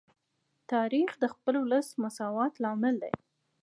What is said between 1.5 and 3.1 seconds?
ولس د مساوات لامل